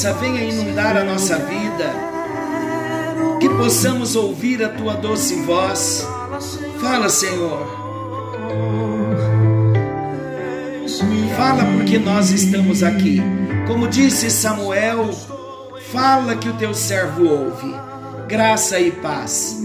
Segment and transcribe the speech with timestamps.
[0.00, 1.92] presença venha inundar a nossa vida.
[3.38, 6.06] Que possamos ouvir a tua doce voz.
[6.80, 7.66] Fala, Senhor.
[11.36, 13.20] Fala porque nós estamos aqui.
[13.66, 15.10] Como disse Samuel,
[15.92, 17.74] fala que o teu servo ouve.
[18.26, 19.58] Graça e paz.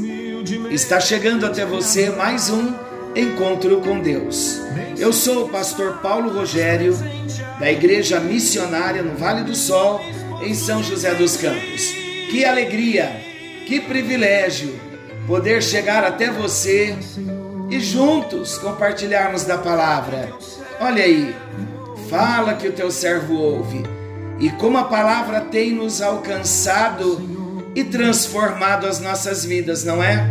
[0.70, 2.74] Está chegando até você mais um
[3.16, 4.60] encontro com Deus.
[4.98, 6.94] Eu sou o pastor Paulo Rogério,
[7.60, 10.02] da Igreja Missionária no Vale do Sol,
[10.42, 11.92] em São José dos Campos.
[12.30, 13.22] Que alegria,
[13.66, 14.74] que privilégio
[15.28, 16.96] poder chegar até você
[17.70, 20.32] e juntos compartilharmos da palavra.
[20.80, 21.36] Olha aí,
[22.10, 23.84] fala que o teu servo ouve.
[24.40, 27.22] E como a palavra tem nos alcançado
[27.74, 30.30] e transformado as nossas vidas, não é?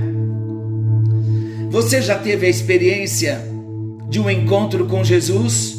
[1.70, 3.41] Você já teve a experiência
[4.08, 5.77] de um encontro com Jesus?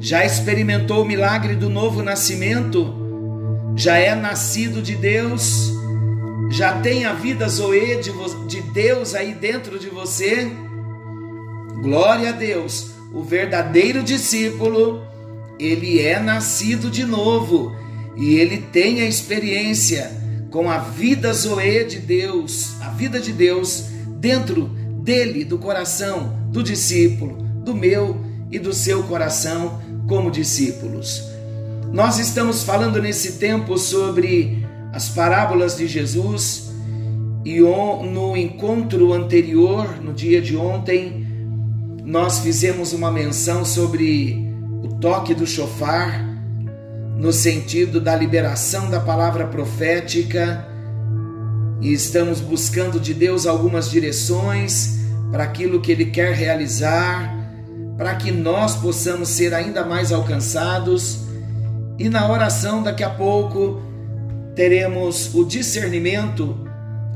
[0.00, 3.01] Já experimentou o milagre do novo nascimento?
[3.74, 5.72] Já é nascido de Deus?
[6.50, 8.00] Já tem a vida Zoe
[8.46, 10.50] de Deus aí dentro de você?
[11.80, 12.90] Glória a Deus!
[13.12, 15.02] O verdadeiro discípulo,
[15.58, 17.74] ele é nascido de novo
[18.16, 20.10] e ele tem a experiência
[20.50, 23.84] com a vida Zoe de Deus, a vida de Deus
[24.18, 24.64] dentro
[25.02, 28.20] dele, do coração do discípulo, do meu
[28.50, 31.31] e do seu coração como discípulos.
[31.92, 36.72] Nós estamos falando nesse tempo sobre as parábolas de Jesus
[37.44, 41.26] e no encontro anterior, no dia de ontem,
[42.02, 44.50] nós fizemos uma menção sobre
[44.82, 46.24] o toque do chofar,
[47.18, 50.66] no sentido da liberação da palavra profética,
[51.78, 54.98] e estamos buscando de Deus algumas direções
[55.30, 57.36] para aquilo que Ele quer realizar,
[57.98, 61.31] para que nós possamos ser ainda mais alcançados.
[61.98, 63.80] E na oração, daqui a pouco,
[64.54, 66.56] teremos o discernimento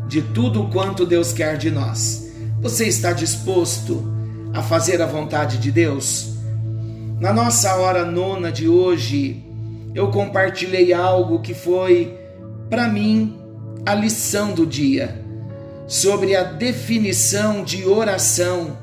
[0.06, 2.30] de tudo quanto Deus quer de nós.
[2.60, 4.04] Você está disposto
[4.52, 6.34] a fazer a vontade de Deus?
[7.20, 9.44] Na nossa hora nona de hoje,
[9.94, 12.14] eu compartilhei algo que foi,
[12.68, 13.38] para mim,
[13.84, 15.24] a lição do dia,
[15.86, 18.76] sobre a definição de oração,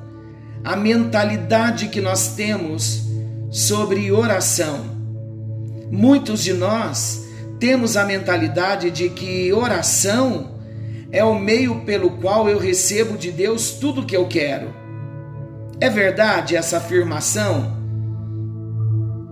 [0.64, 3.04] a mentalidade que nós temos
[3.52, 4.93] sobre oração.
[5.96, 7.24] Muitos de nós
[7.60, 10.56] temos a mentalidade de que oração
[11.12, 14.74] é o meio pelo qual eu recebo de Deus tudo o que eu quero.
[15.80, 17.78] É verdade essa afirmação?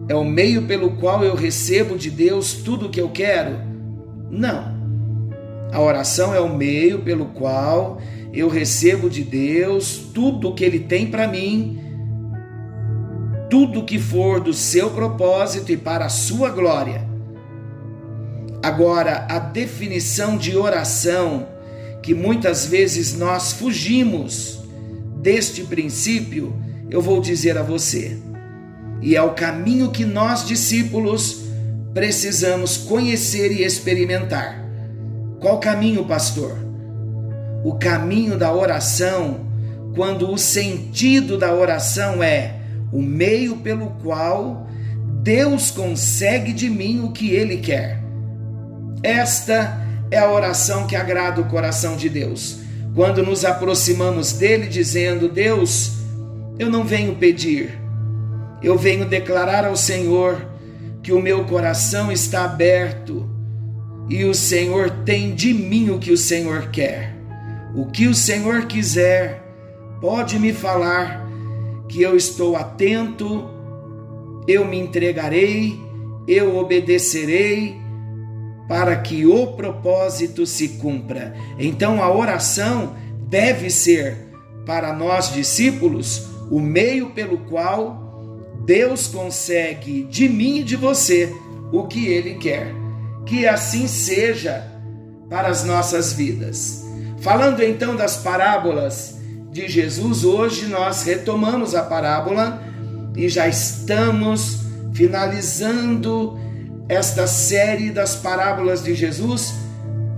[0.08, 3.60] É o meio pelo qual eu recebo de Deus tudo o que eu quero?
[4.30, 4.80] Não.
[5.72, 8.00] A oração é o meio pelo qual
[8.32, 11.91] eu recebo de Deus tudo o que Ele tem para mim,
[13.52, 17.06] tudo que for do seu propósito e para a sua glória.
[18.64, 21.50] Agora, a definição de oração
[22.02, 24.62] que muitas vezes nós fugimos
[25.18, 26.56] deste princípio,
[26.90, 28.18] eu vou dizer a você.
[29.02, 31.42] E é o caminho que nós, discípulos,
[31.94, 34.66] precisamos conhecer e experimentar.
[35.42, 36.56] Qual caminho, pastor?
[37.66, 39.42] O caminho da oração,
[39.94, 42.61] quando o sentido da oração é
[42.92, 44.68] o meio pelo qual
[45.22, 48.02] Deus consegue de mim o que Ele quer.
[49.04, 49.80] Esta
[50.10, 52.60] é a oração que agrada o coração de Deus.
[52.94, 55.94] Quando nos aproximamos dele dizendo: Deus,
[56.60, 57.80] eu não venho pedir,
[58.62, 60.50] eu venho declarar ao Senhor
[61.02, 63.28] que o meu coração está aberto
[64.10, 67.16] e o Senhor tem de mim o que o Senhor quer.
[67.74, 69.42] O que o Senhor quiser,
[70.02, 71.21] pode me falar,
[71.92, 73.50] que eu estou atento,
[74.48, 75.78] eu me entregarei,
[76.26, 77.76] eu obedecerei
[78.68, 81.36] para que o propósito se cumpra.
[81.60, 82.96] Então a oração
[83.28, 84.18] deve ser
[84.66, 91.30] para nós discípulos o meio pelo qual Deus consegue de mim e de você
[91.74, 92.74] o que ele quer.
[93.26, 94.66] Que assim seja
[95.30, 96.86] para as nossas vidas.
[97.20, 99.21] Falando então das parábolas
[99.52, 102.64] de Jesus, hoje nós retomamos a parábola
[103.18, 104.62] e já estamos
[104.94, 106.40] finalizando
[106.88, 109.56] esta série das parábolas de Jesus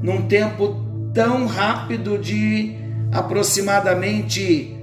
[0.04, 0.86] num tempo
[1.16, 2.76] tão rápido de
[3.12, 4.78] aproximadamente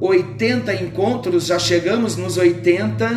[0.00, 3.08] 80 encontros, já chegamos nos 80,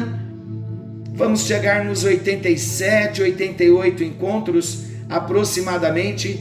[1.14, 6.40] vamos chegar nos 87, 88 encontros aproximadamente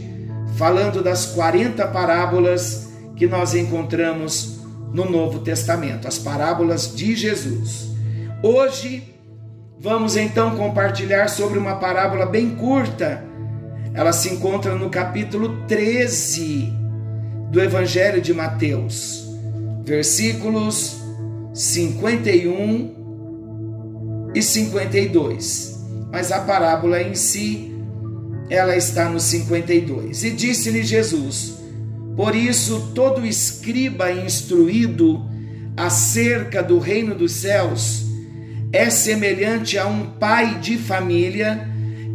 [0.57, 2.88] falando das 40 parábolas
[3.19, 4.61] que nós encontramos
[4.93, 7.89] no Novo Testamento, as parábolas de Jesus.
[8.43, 9.13] Hoje
[9.79, 13.25] vamos então compartilhar sobre uma parábola bem curta.
[13.93, 16.73] Ela se encontra no capítulo 13
[17.51, 19.27] do Evangelho de Mateus,
[19.85, 21.03] versículos
[21.53, 25.77] 51 e 52.
[26.13, 27.75] Mas a parábola em si,
[28.49, 30.23] ela está no 52.
[30.23, 31.58] E disse-lhe Jesus:
[32.19, 35.25] Por isso todo escriba instruído
[35.77, 38.07] acerca do reino dos céus
[38.73, 41.69] é semelhante a um pai de família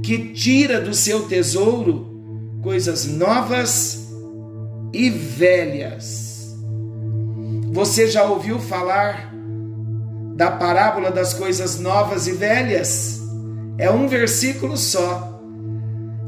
[0.03, 4.09] que tira do seu tesouro coisas novas
[4.91, 6.53] e velhas.
[7.71, 9.33] Você já ouviu falar
[10.35, 13.21] da parábola das coisas novas e velhas?
[13.77, 15.41] É um versículo só,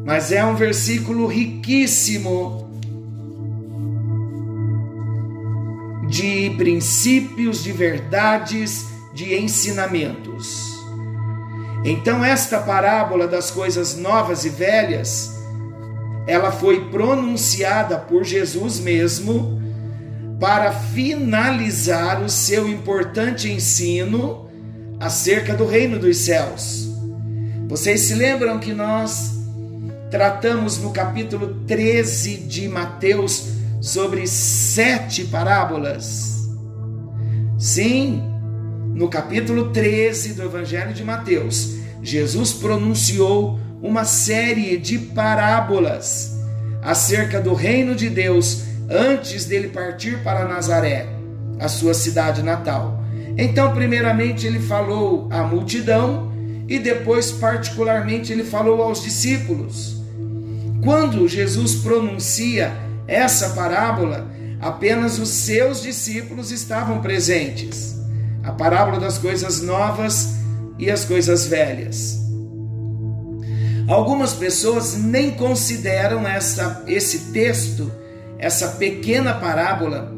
[0.06, 2.64] mas é um versículo riquíssimo
[6.07, 10.74] de princípios, de verdades, de ensinamentos.
[11.84, 15.36] Então, esta parábola das coisas novas e velhas
[16.28, 19.62] ela foi pronunciada por Jesus mesmo
[20.40, 24.50] para finalizar o seu importante ensino
[25.00, 26.90] acerca do reino dos céus.
[27.68, 29.34] Vocês se lembram que nós
[30.10, 33.55] tratamos no capítulo 13 de Mateus
[33.86, 36.50] sobre sete parábolas?
[37.56, 38.24] Sim,
[38.96, 46.36] no capítulo 13 do Evangelho de Mateus, Jesus pronunciou uma série de parábolas
[46.82, 51.08] acerca do reino de Deus antes dele partir para Nazaré,
[51.60, 53.04] a sua cidade natal.
[53.38, 56.34] Então, primeiramente, ele falou à multidão
[56.68, 60.04] e depois, particularmente, ele falou aos discípulos.
[60.84, 64.28] Quando Jesus pronuncia essa parábola,
[64.60, 67.96] apenas os seus discípulos estavam presentes.
[68.44, 70.36] A parábola das coisas novas
[70.78, 72.19] e as coisas velhas.
[73.88, 77.92] Algumas pessoas nem consideram essa, esse texto,
[78.40, 80.12] essa pequena parábola,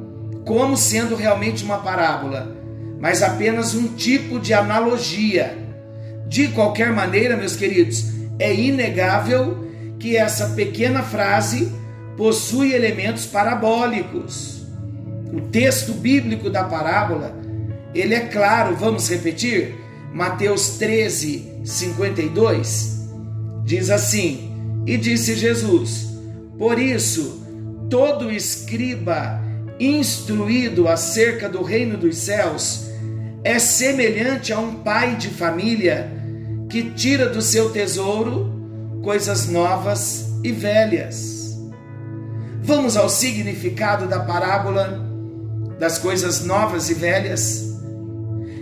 [0.46, 2.56] como sendo realmente uma parábola,
[3.00, 5.58] mas apenas um tipo de analogia.
[6.28, 8.06] De qualquer maneira, meus queridos,
[8.40, 9.68] é inegável
[10.00, 11.72] que essa pequena frase
[12.18, 14.66] possui elementos parabólicos.
[15.32, 17.34] O texto bíblico da parábola,
[17.94, 19.76] ele é claro, vamos repetir?
[20.12, 22.98] Mateus 13, 52
[23.68, 24.50] Diz assim:
[24.88, 26.08] E disse Jesus:
[26.58, 27.46] Por isso,
[27.90, 29.44] todo escriba
[29.78, 32.88] instruído acerca do reino dos céus
[33.44, 36.10] é semelhante a um pai de família
[36.70, 38.50] que tira do seu tesouro
[39.04, 41.37] coisas novas e velhas.
[42.68, 45.02] Vamos ao significado da parábola
[45.80, 47.80] das coisas novas e velhas.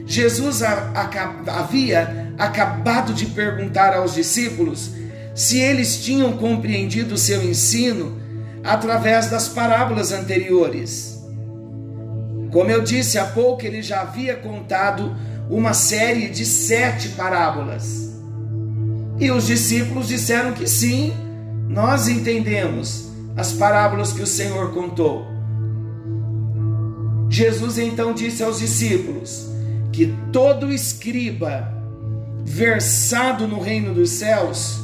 [0.06, 4.92] Jesus havia acabado de perguntar aos discípulos
[5.34, 8.22] se eles tinham compreendido seu ensino
[8.64, 11.20] através das parábolas anteriores.
[12.52, 15.16] Como eu disse há pouco, ele já havia contado
[15.50, 18.14] uma série de sete parábolas.
[19.20, 21.12] E os discípulos disseram que sim,
[21.68, 25.26] nós entendemos as parábolas que o Senhor contou.
[27.30, 29.50] Jesus então disse aos discípulos
[29.92, 31.74] que todo escriba
[32.46, 34.80] versado no reino dos céus,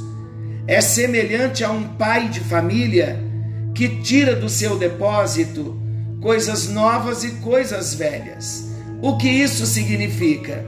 [0.67, 3.20] é semelhante a um pai de família
[3.74, 5.79] que tira do seu depósito
[6.20, 8.70] coisas novas e coisas velhas.
[9.01, 10.65] O que isso significa?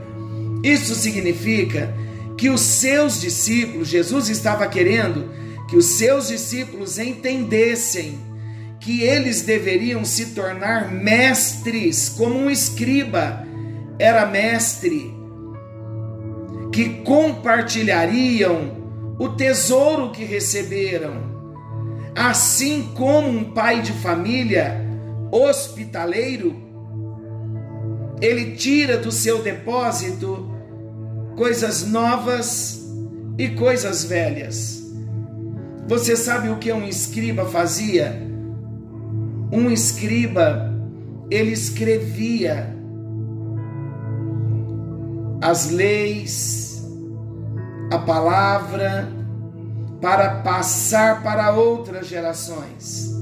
[0.62, 1.92] Isso significa
[2.36, 5.30] que os seus discípulos, Jesus estava querendo
[5.74, 8.16] que os seus discípulos entendessem
[8.78, 13.44] que eles deveriam se tornar mestres, como um escriba
[13.98, 15.12] era mestre
[16.72, 21.34] que compartilhariam o tesouro que receberam.
[22.14, 24.80] Assim como um pai de família
[25.32, 26.54] hospitaleiro,
[28.20, 30.48] ele tira do seu depósito
[31.36, 32.80] coisas novas
[33.36, 34.83] e coisas velhas.
[35.86, 38.22] Você sabe o que um escriba fazia?
[39.52, 40.72] Um escriba,
[41.30, 42.74] ele escrevia
[45.42, 46.82] as leis,
[47.92, 49.08] a palavra,
[50.00, 53.12] para passar para outras gerações.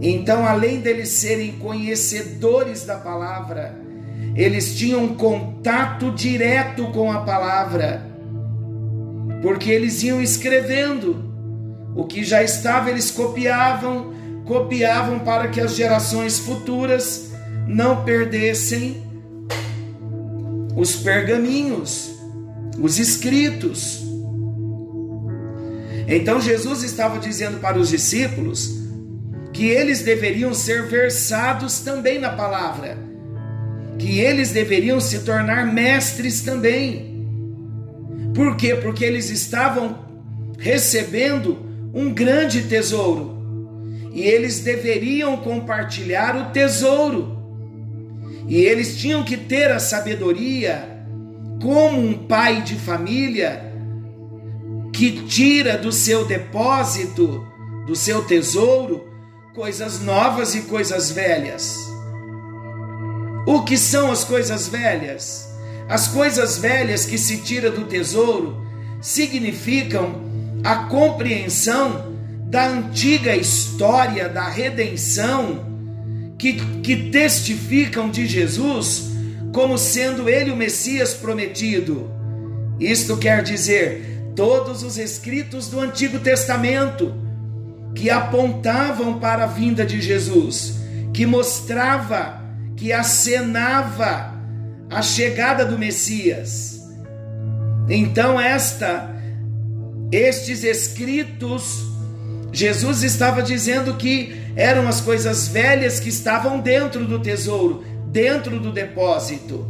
[0.00, 3.76] Então, além deles serem conhecedores da palavra,
[4.36, 8.06] eles tinham contato direto com a palavra,
[9.42, 11.27] porque eles iam escrevendo
[11.94, 14.12] O que já estava, eles copiavam,
[14.44, 17.30] copiavam para que as gerações futuras
[17.66, 19.02] não perdessem
[20.74, 22.10] os pergaminhos,
[22.80, 24.02] os escritos.
[26.06, 28.78] Então Jesus estava dizendo para os discípulos
[29.52, 32.96] que eles deveriam ser versados também na palavra,
[33.98, 37.26] que eles deveriam se tornar mestres também.
[38.34, 38.76] Por quê?
[38.76, 39.98] Porque eles estavam
[40.58, 43.38] recebendo um grande tesouro
[44.12, 47.38] e eles deveriam compartilhar o tesouro.
[48.48, 51.04] E eles tinham que ter a sabedoria,
[51.62, 53.72] como um pai de família,
[54.92, 57.46] que tira do seu depósito,
[57.86, 59.06] do seu tesouro,
[59.54, 61.78] coisas novas e coisas velhas.
[63.46, 65.48] O que são as coisas velhas?
[65.88, 68.66] As coisas velhas que se tira do tesouro
[69.00, 70.27] significam
[70.64, 75.66] a compreensão da antiga história da redenção
[76.38, 79.08] que, que testificam de Jesus
[79.52, 82.10] como sendo ele o Messias prometido.
[82.78, 87.14] Isto quer dizer, todos os escritos do Antigo Testamento
[87.94, 90.78] que apontavam para a vinda de Jesus,
[91.12, 92.40] que mostrava,
[92.76, 94.34] que acenava
[94.88, 96.80] a chegada do Messias.
[97.88, 99.17] Então esta
[100.10, 101.88] estes escritos
[102.52, 108.72] Jesus estava dizendo que eram as coisas velhas que estavam dentro do tesouro, dentro do
[108.72, 109.66] depósito.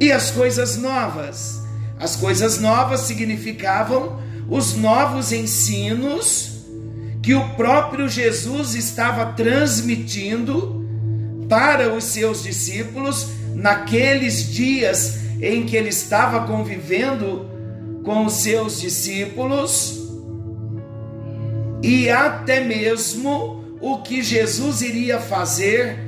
[0.00, 1.60] E as coisas novas?
[1.98, 6.64] As coisas novas significavam os novos ensinos
[7.22, 10.84] que o próprio Jesus estava transmitindo
[11.48, 17.51] para os seus discípulos naqueles dias em que ele estava convivendo
[18.02, 20.02] com os seus discípulos
[21.82, 25.98] e até mesmo o que Jesus iria fazer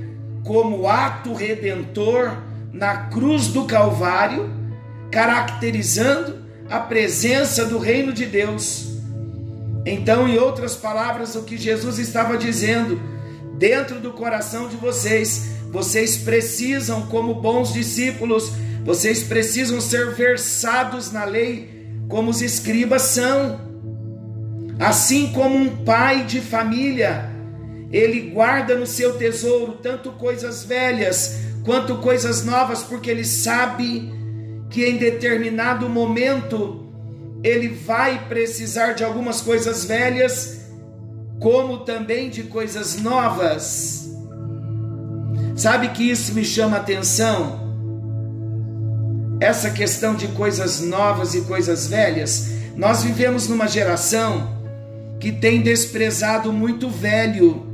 [0.45, 2.37] como ato redentor
[2.73, 4.51] na cruz do Calvário,
[5.11, 8.95] caracterizando a presença do reino de Deus.
[9.87, 13.01] Então, em outras palavras, o que Jesus estava dizendo,
[13.59, 18.53] dentro do coração de vocês, vocês precisam, como bons discípulos,
[18.85, 21.74] vocês precisam ser versados na lei,
[22.15, 23.59] como os escribas são.
[24.79, 27.29] Assim como um pai de família,
[27.91, 34.13] ele guarda no seu tesouro tanto coisas velhas quanto coisas novas, porque ele sabe
[34.71, 36.87] que em determinado momento
[37.43, 40.71] ele vai precisar de algumas coisas velhas,
[41.41, 44.09] como também de coisas novas.
[45.57, 47.64] Sabe que isso me chama atenção?
[49.41, 52.51] Essa questão de coisas novas e coisas velhas.
[52.77, 54.55] Nós vivemos numa geração
[55.21, 57.67] que tem desprezado muito velho.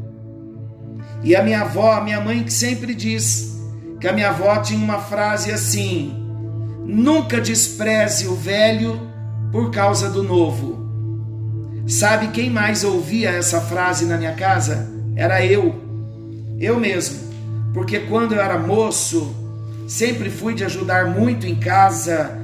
[1.22, 3.50] E a minha avó, a minha mãe que sempre diz
[4.00, 6.14] que a minha avó tinha uma frase assim:
[6.84, 9.00] nunca despreze o velho
[9.52, 10.80] por causa do novo.
[11.86, 14.88] Sabe quem mais ouvia essa frase na minha casa?
[15.16, 15.74] Era eu,
[16.58, 17.18] eu mesmo,
[17.74, 19.34] porque quando eu era moço,
[19.90, 22.38] sempre fui de ajudar muito em casa,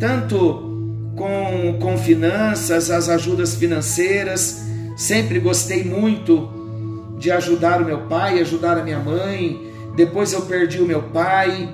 [0.00, 4.64] tanto com, com finanças, as ajudas financeiras.
[4.96, 6.50] Sempre gostei muito
[7.16, 9.72] de ajudar o meu pai, ajudar a minha mãe.
[9.94, 11.72] Depois eu perdi o meu pai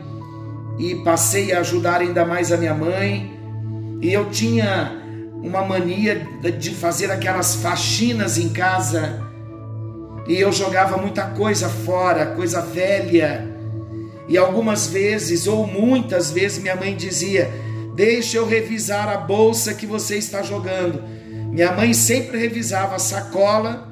[0.78, 3.40] e passei a ajudar ainda mais a minha mãe.
[4.02, 5.00] E eu tinha
[5.42, 9.18] uma mania de fazer aquelas faxinas em casa.
[10.28, 13.56] E eu jogava muita coisa fora, coisa velha.
[14.28, 17.50] E algumas vezes, ou muitas vezes, minha mãe dizia:
[17.95, 21.02] Deixa eu revisar a bolsa que você está jogando.
[21.50, 23.88] Minha mãe sempre revisava a sacola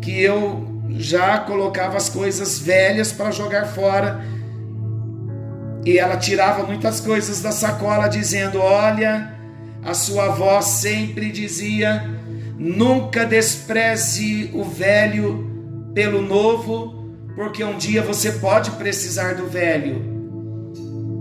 [0.00, 4.24] que eu já colocava as coisas velhas para jogar fora.
[5.84, 9.34] E ela tirava muitas coisas da sacola dizendo: "Olha,
[9.84, 12.02] a sua avó sempre dizia:
[12.58, 15.50] nunca despreze o velho
[15.92, 16.93] pelo novo,
[17.34, 20.14] porque um dia você pode precisar do velho."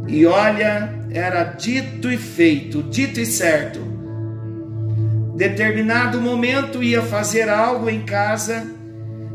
[0.08, 3.80] E olha, era dito e feito, dito e certo.
[5.36, 8.68] Determinado momento ia fazer algo em casa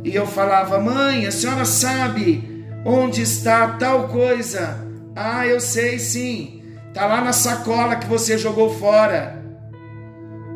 [0.05, 4.87] e eu falava: Mãe, a senhora sabe onde está tal coisa?
[5.17, 9.43] Ah, eu sei sim, está lá na sacola que você jogou fora.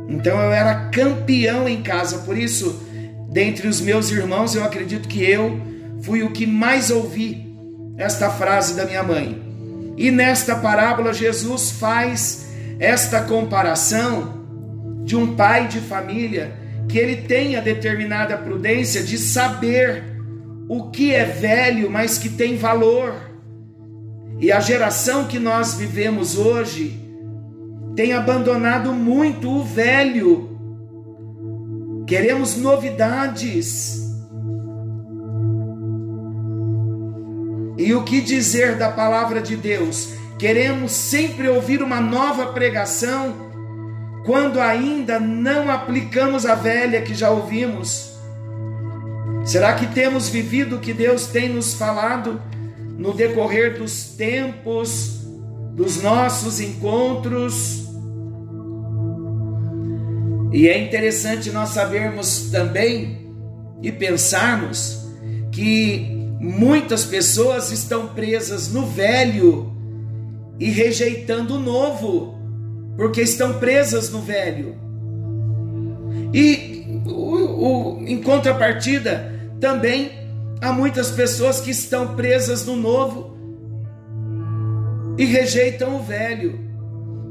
[0.08, 2.80] Então eu era campeão em casa, por isso,
[3.30, 5.60] dentre os meus irmãos, eu acredito que eu
[6.02, 7.52] fui o que mais ouvi
[7.96, 9.40] esta frase da minha mãe.
[9.96, 12.46] E nesta parábola, Jesus faz
[12.78, 14.42] esta comparação
[15.04, 16.52] de um pai de família
[16.88, 20.02] que ele tenha determinada prudência de saber
[20.68, 23.14] o que é velho, mas que tem valor.
[24.40, 26.98] E a geração que nós vivemos hoje
[27.94, 30.58] tem abandonado muito o velho.
[32.06, 34.01] Queremos novidades.
[37.82, 40.10] E o que dizer da palavra de Deus?
[40.38, 43.34] Queremos sempre ouvir uma nova pregação
[44.24, 48.12] quando ainda não aplicamos a velha que já ouvimos?
[49.44, 52.40] Será que temos vivido o que Deus tem nos falado
[52.96, 55.26] no decorrer dos tempos,
[55.74, 57.88] dos nossos encontros?
[60.52, 63.26] E é interessante nós sabermos também
[63.82, 65.04] e pensarmos
[65.50, 66.11] que
[66.42, 69.72] muitas pessoas estão presas no velho
[70.58, 72.34] e rejeitando o novo
[72.96, 74.74] porque estão presas no velho.
[76.34, 80.10] E o, o, em contrapartida, também
[80.60, 83.36] há muitas pessoas que estão presas no novo
[85.16, 86.58] e rejeitam o velho.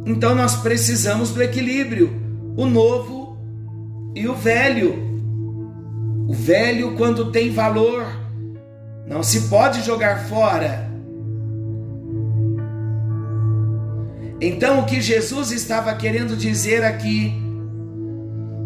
[0.05, 2.11] Então nós precisamos do equilíbrio,
[2.55, 3.37] o novo
[4.15, 5.11] e o velho.
[6.29, 8.20] O velho, quando tem valor,
[9.11, 10.91] não se pode jogar fora
[14.41, 17.31] Então, o que Jesus estava querendo dizer aqui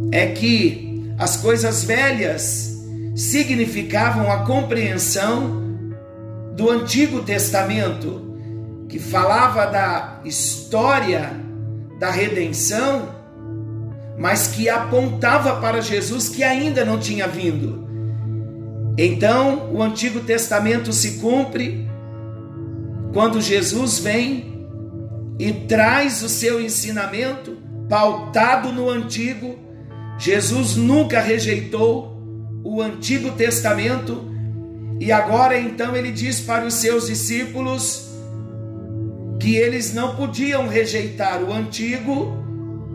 [0.09, 2.81] é que as coisas velhas
[3.13, 5.65] significavam a compreensão
[6.55, 8.37] do Antigo Testamento,
[8.87, 11.31] que falava da história
[11.99, 13.09] da redenção,
[14.17, 17.84] mas que apontava para Jesus que ainda não tinha vindo.
[18.97, 21.87] Então, o Antigo Testamento se cumpre
[23.13, 24.67] quando Jesus vem
[25.37, 27.57] e traz o seu ensinamento
[27.89, 29.57] pautado no antigo.
[30.17, 32.15] Jesus nunca rejeitou
[32.63, 34.33] o Antigo Testamento
[34.99, 38.09] e agora então ele diz para os seus discípulos
[39.39, 42.33] que eles não podiam rejeitar o antigo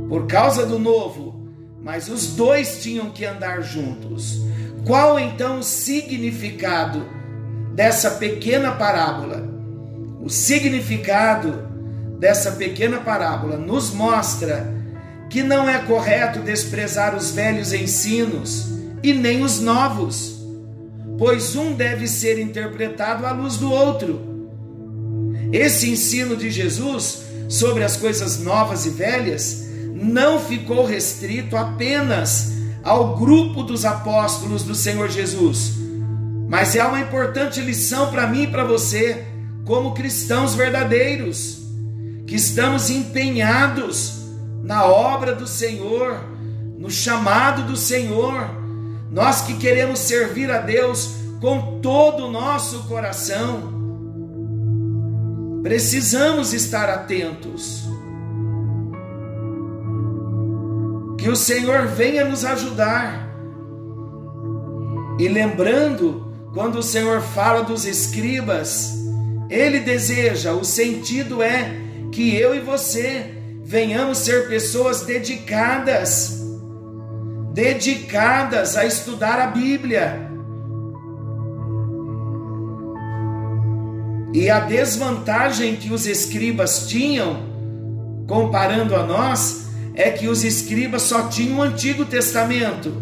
[0.09, 1.47] por causa do novo,
[1.83, 4.41] mas os dois tinham que andar juntos.
[4.85, 7.07] Qual então o significado
[7.75, 9.49] dessa pequena parábola?
[10.23, 11.69] O significado
[12.19, 14.75] dessa pequena parábola nos mostra
[15.29, 18.69] que não é correto desprezar os velhos ensinos
[19.03, 20.41] e nem os novos,
[21.17, 24.21] pois um deve ser interpretado à luz do outro.
[25.53, 29.65] Esse ensino de Jesus sobre as coisas novas e velhas
[29.95, 35.75] não ficou restrito apenas ao grupo dos apóstolos do Senhor Jesus,
[36.49, 39.25] mas é uma importante lição para mim e para você,
[39.65, 41.61] como cristãos verdadeiros
[42.27, 44.21] que estamos empenhados
[44.63, 46.25] na obra do Senhor,
[46.79, 48.49] no chamado do Senhor,
[49.11, 53.73] nós que queremos servir a Deus com todo o nosso coração,
[55.63, 57.90] precisamos estar atentos.
[61.21, 63.29] Que o Senhor venha nos ajudar.
[65.19, 68.95] E lembrando, quando o Senhor fala dos escribas,
[69.51, 71.77] ele deseja, o sentido é
[72.11, 76.43] que eu e você venhamos ser pessoas dedicadas,
[77.53, 80.27] dedicadas a estudar a Bíblia.
[84.33, 87.43] E a desvantagem que os escribas tinham,
[88.27, 92.93] comparando a nós, é que os escribas só tinham o Antigo Testamento.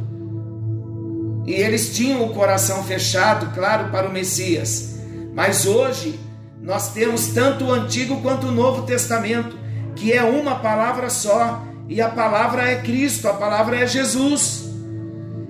[1.47, 4.97] E eles tinham o coração fechado, claro, para o Messias.
[5.35, 6.19] Mas hoje,
[6.61, 9.57] nós temos tanto o Antigo quanto o Novo Testamento,
[9.95, 14.69] que é uma palavra só, e a palavra é Cristo, a palavra é Jesus.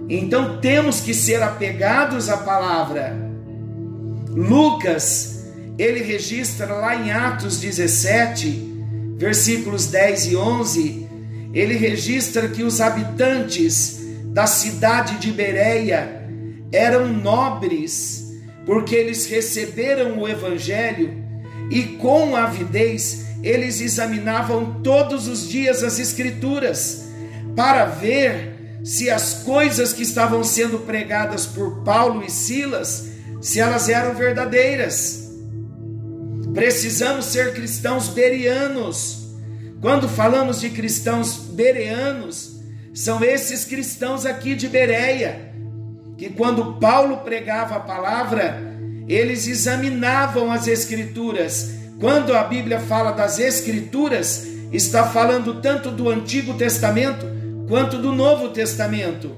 [0.08, 3.16] Então temos que ser apegados à palavra.
[4.30, 5.46] Lucas,
[5.76, 11.07] ele registra lá em Atos 17, versículos 10 e 11,
[11.52, 16.28] ele registra que os habitantes da cidade de Bereia
[16.70, 18.28] eram nobres
[18.66, 21.24] porque eles receberam o Evangelho
[21.70, 27.06] e com avidez eles examinavam todos os dias as Escrituras
[27.56, 33.08] para ver se as coisas que estavam sendo pregadas por Paulo e Silas,
[33.40, 35.30] se elas eram verdadeiras.
[36.54, 39.17] Precisamos ser cristãos berianos.
[39.80, 42.60] Quando falamos de cristãos bereanos,
[42.92, 45.48] são esses cristãos aqui de Bereia
[46.18, 48.60] que quando Paulo pregava a palavra,
[49.06, 51.76] eles examinavam as escrituras.
[52.00, 57.24] Quando a Bíblia fala das escrituras, está falando tanto do Antigo Testamento
[57.68, 59.30] quanto do Novo Testamento.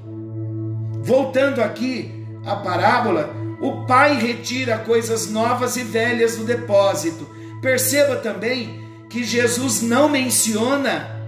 [1.03, 2.11] Voltando aqui
[2.43, 3.29] à parábola,
[3.61, 7.29] o pai retira coisas novas e velhas do depósito.
[7.61, 8.80] Perceba também
[9.11, 11.19] que Jesus não menciona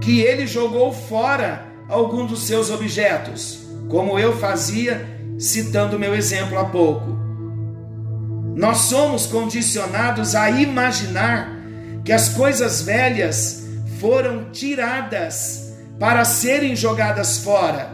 [0.00, 5.06] que ele jogou fora algum dos seus objetos, como eu fazia
[5.38, 7.16] citando meu exemplo há pouco.
[8.56, 11.56] Nós somos condicionados a imaginar
[12.04, 13.64] que as coisas velhas
[14.00, 17.92] foram tiradas para serem jogadas fora.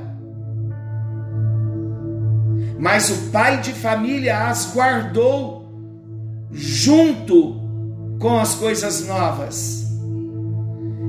[2.79, 5.71] Mas o pai de família as guardou
[6.51, 7.64] junto
[8.19, 9.85] com as coisas novas.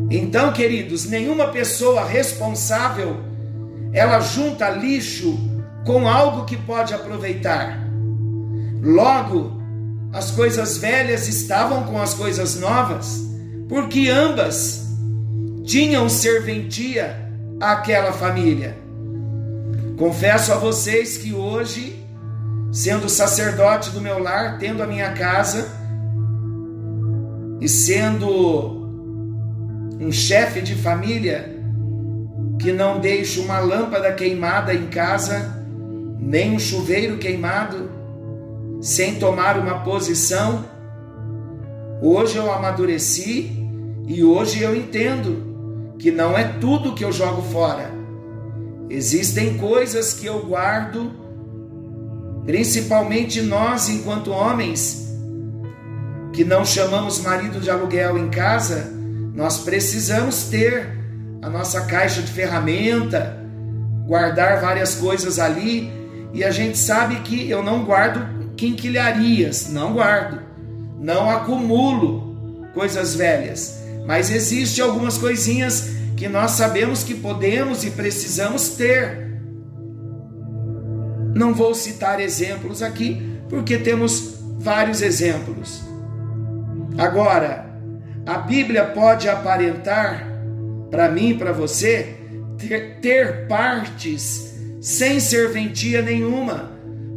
[0.10, 3.18] Então, queridos, nenhuma pessoa responsável
[3.91, 5.39] ela junta lixo
[5.86, 7.80] com algo que pode aproveitar.
[8.82, 9.54] Logo,
[10.12, 13.26] as coisas velhas estavam com as coisas novas,
[13.70, 14.86] porque ambas
[15.63, 18.78] tinham serventia àquela família.
[19.98, 22.06] Confesso a vocês que hoje,
[22.72, 25.68] sendo sacerdote do meu lar, tendo a minha casa
[27.60, 28.86] e sendo
[30.00, 31.56] um chefe de família
[32.60, 35.63] que não deixa uma lâmpada queimada em casa,
[36.20, 37.89] nem um chuveiro queimado,
[38.82, 40.65] sem tomar uma posição.
[42.02, 43.52] Hoje eu amadureci
[44.08, 47.91] e hoje eu entendo que não é tudo que eu jogo fora.
[48.89, 51.12] Existem coisas que eu guardo,
[52.46, 55.05] principalmente nós, enquanto homens,
[56.36, 58.91] que não chamamos marido de aluguel em casa,
[59.34, 60.89] nós precisamos ter
[61.41, 63.39] a nossa caixa de ferramenta,
[64.06, 65.89] guardar várias coisas ali,
[66.34, 70.41] e a gente sabe que eu não guardo quinquilharias, não guardo,
[71.00, 78.69] não acumulo coisas velhas, mas existe algumas coisinhas que nós sabemos que podemos e precisamos
[78.71, 79.39] ter.
[81.34, 85.85] Não vou citar exemplos aqui, porque temos vários exemplos.
[86.97, 87.65] Agora,
[88.25, 90.27] a Bíblia pode aparentar
[90.89, 92.15] para mim e para você
[92.58, 96.71] ter, ter partes sem serventia nenhuma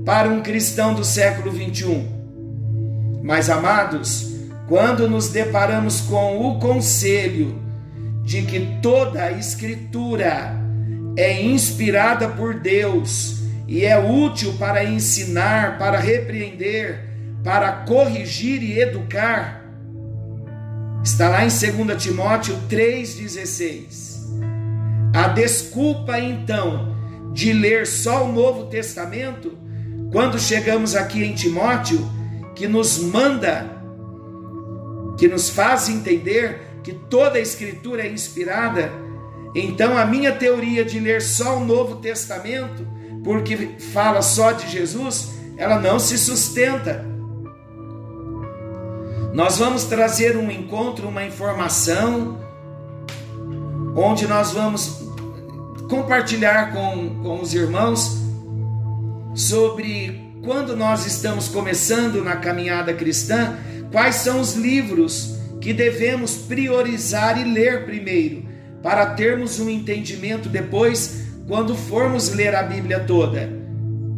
[0.04, 3.20] para um cristão do século 21.
[3.22, 4.34] Mas amados,
[4.66, 7.60] quando nos deparamos com o conselho
[8.24, 10.56] de que toda a Escritura
[11.16, 17.00] é inspirada por Deus e é útil para ensinar, para repreender,
[17.44, 19.67] para corrigir e educar,
[21.02, 24.18] Está lá em 2 Timóteo 3,16.
[25.14, 26.94] A desculpa então
[27.32, 29.56] de ler só o Novo Testamento,
[30.12, 32.08] quando chegamos aqui em Timóteo,
[32.54, 33.64] que nos manda,
[35.16, 38.90] que nos faz entender que toda a Escritura é inspirada,
[39.54, 42.86] então a minha teoria de ler só o Novo Testamento,
[43.24, 47.07] porque fala só de Jesus, ela não se sustenta.
[49.38, 52.40] Nós vamos trazer um encontro, uma informação,
[53.94, 55.00] onde nós vamos
[55.88, 58.18] compartilhar com, com os irmãos
[59.36, 63.56] sobre quando nós estamos começando na caminhada cristã,
[63.92, 68.44] quais são os livros que devemos priorizar e ler primeiro,
[68.82, 73.48] para termos um entendimento depois, quando formos ler a Bíblia toda.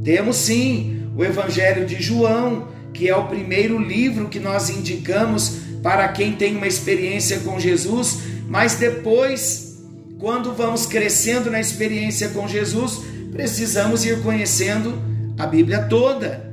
[0.02, 6.08] Temos sim o Evangelho de João, que é o primeiro livro que nós indicamos para
[6.08, 9.82] quem tem uma experiência com Jesus, mas depois,
[10.18, 13.00] quando vamos crescendo na experiência com Jesus,
[13.32, 15.00] precisamos ir conhecendo
[15.38, 16.50] a Bíblia toda.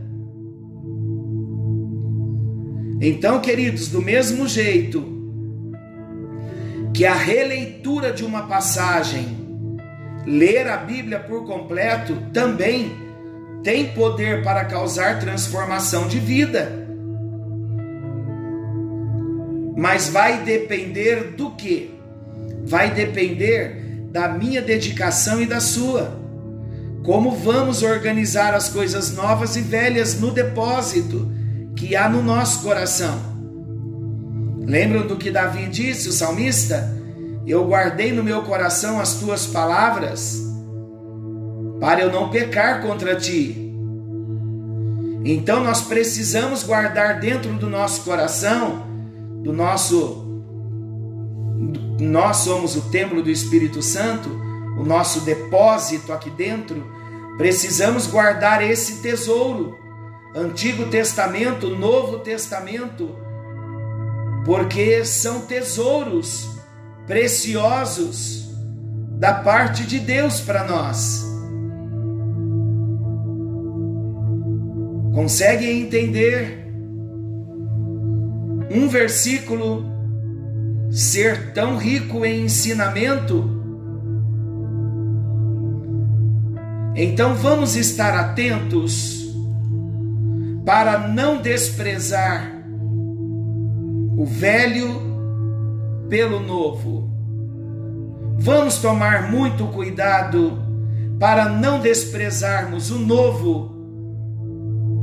[3.02, 5.16] Então, queridos, do mesmo jeito
[6.94, 9.38] que a releitura de uma passagem,
[10.26, 13.07] ler a Bíblia por completo, também
[13.68, 16.88] tem poder para causar transformação de vida.
[19.76, 21.94] Mas vai depender do que?
[22.66, 26.18] Vai depender da minha dedicação e da sua.
[27.04, 31.30] Como vamos organizar as coisas novas e velhas no depósito
[31.76, 33.20] que há no nosso coração?
[34.62, 36.90] Lembram do que Davi disse, o salmista?
[37.46, 40.47] Eu guardei no meu coração as tuas palavras
[41.80, 43.64] para eu não pecar contra ti.
[45.24, 48.86] Então nós precisamos guardar dentro do nosso coração,
[49.44, 50.26] do nosso
[52.00, 54.30] nós somos o templo do Espírito Santo,
[54.78, 56.86] o nosso depósito aqui dentro,
[57.38, 59.78] precisamos guardar esse tesouro,
[60.36, 63.16] Antigo Testamento, Novo Testamento,
[64.46, 66.48] porque são tesouros
[67.08, 68.50] preciosos
[69.18, 71.27] da parte de Deus para nós.
[75.18, 76.72] Conseguem entender
[78.70, 79.84] um versículo
[80.92, 83.50] ser tão rico em ensinamento?
[86.96, 89.28] Então vamos estar atentos
[90.64, 92.54] para não desprezar
[94.16, 95.02] o velho
[96.10, 97.10] pelo novo.
[98.38, 100.60] Vamos tomar muito cuidado
[101.20, 103.77] para não desprezarmos o novo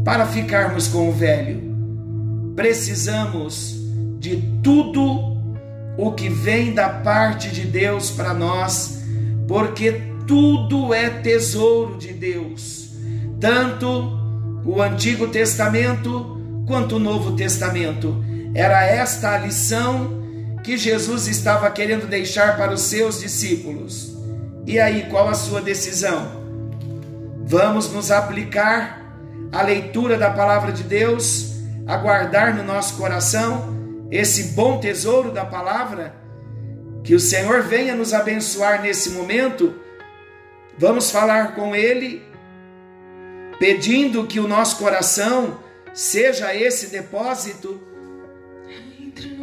[0.04, 1.62] para ficarmos com o velho.
[2.54, 3.74] Precisamos
[4.18, 5.34] de tudo
[5.96, 9.02] o que vem da parte de Deus para nós,
[9.48, 12.90] porque tudo é tesouro de Deus,
[13.40, 14.18] tanto
[14.64, 18.24] o Antigo Testamento quanto o Novo Testamento.
[18.54, 20.22] Era esta a lição
[20.62, 24.16] que Jesus estava querendo deixar para os seus discípulos.
[24.66, 26.42] E aí, qual a sua decisão?
[27.44, 29.03] Vamos nos aplicar
[29.54, 31.54] à leitura da palavra de Deus,
[31.86, 36.14] a guardar no nosso coração esse bom tesouro da palavra?
[37.02, 39.74] Que o Senhor venha nos abençoar nesse momento.
[40.76, 42.22] Vamos falar com Ele,
[43.58, 45.60] pedindo que o nosso coração
[45.92, 47.94] seja esse depósito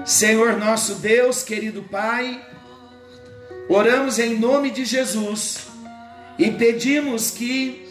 [0.06, 2.43] Senhor nosso Deus, querido Pai,
[3.69, 5.67] oramos em nome de Jesus
[6.38, 7.88] e pedimos que,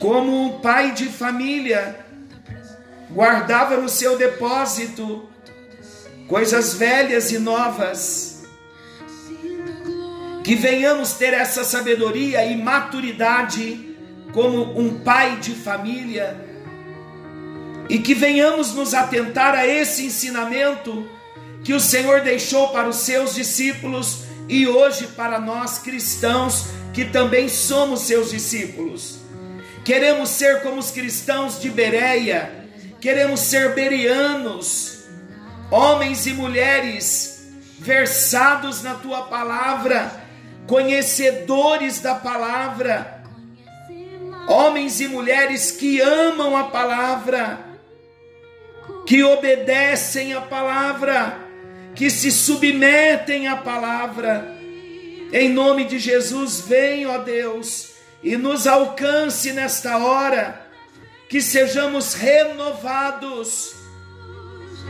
[0.00, 2.00] como um pai de família,
[3.10, 5.28] guardava no seu depósito
[6.26, 8.44] coisas velhas e novas,
[10.42, 13.94] que venhamos ter essa sabedoria e maturidade
[14.32, 16.48] como um pai de família
[17.90, 21.06] e que venhamos nos atentar a esse ensinamento
[21.62, 27.50] que o Senhor deixou para os seus discípulos e hoje para nós cristãos que também
[27.50, 29.19] somos seus discípulos.
[29.90, 32.48] Queremos ser como os cristãos de Bereia,
[33.00, 35.00] queremos ser berianos,
[35.68, 37.50] homens e mulheres
[37.80, 40.12] versados na tua palavra,
[40.68, 43.24] conhecedores da palavra,
[44.46, 47.58] homens e mulheres que amam a palavra
[49.04, 51.36] que obedecem a palavra,
[51.96, 54.56] que se submetem à palavra.
[55.32, 57.89] Em nome de Jesus, vem, ó Deus,
[58.22, 60.66] e nos alcance nesta hora,
[61.28, 63.74] que sejamos renovados,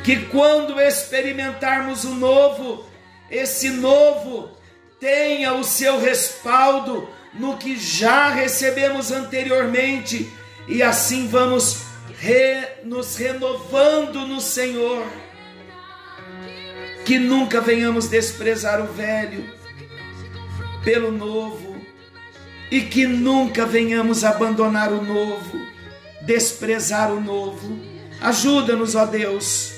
[0.02, 2.86] que quando experimentarmos o novo,
[3.30, 4.50] esse novo
[4.98, 10.32] tenha o seu respaldo no que já recebemos anteriormente,
[10.66, 11.82] e assim vamos
[12.18, 15.06] re, nos renovando no Senhor.
[17.04, 19.52] Que nunca venhamos desprezar o velho
[20.84, 21.69] pelo novo
[22.70, 25.58] e que nunca venhamos abandonar o novo,
[26.22, 27.78] desprezar o novo.
[28.20, 29.72] Ajuda-nos, ó Deus,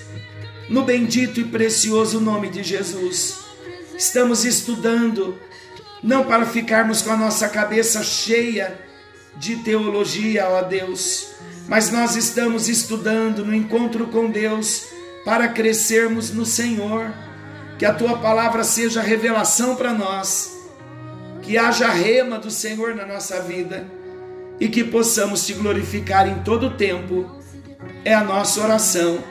[0.68, 3.38] no bendito e precioso nome de Jesus.
[3.96, 5.38] Estamos estudando,
[6.02, 8.78] não para ficarmos com a nossa cabeça cheia
[9.36, 11.28] de teologia, ó Deus,
[11.68, 14.86] mas nós estamos estudando no encontro com Deus
[15.24, 17.12] para crescermos no Senhor.
[17.78, 20.61] Que a tua palavra seja revelação para nós,
[21.42, 23.86] que haja rema do Senhor na nossa vida
[24.58, 27.38] e que possamos te glorificar em todo o tempo.
[28.04, 29.22] É a nossa oração.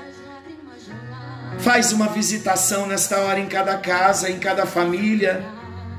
[1.59, 5.43] Faz uma visitação nesta hora em cada casa, em cada família.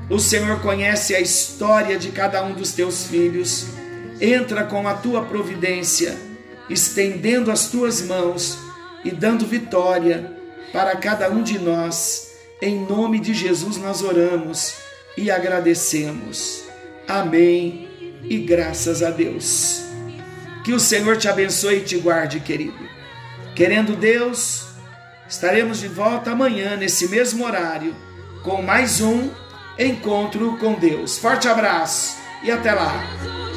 [0.09, 3.65] O Senhor conhece a história de cada um dos teus filhos
[4.23, 6.17] entra com a tua providência,
[6.69, 8.57] estendendo as tuas mãos
[9.03, 10.31] e dando vitória
[10.71, 12.31] para cada um de nós.
[12.61, 14.75] Em nome de Jesus nós oramos
[15.17, 16.63] e agradecemos.
[17.07, 17.89] Amém.
[18.23, 19.83] E graças a Deus.
[20.63, 22.87] Que o Senhor te abençoe e te guarde, querido.
[23.55, 24.67] Querendo Deus,
[25.27, 27.95] estaremos de volta amanhã nesse mesmo horário
[28.43, 29.29] com mais um
[29.77, 31.17] encontro com Deus.
[31.17, 33.52] Forte abraço e até lá.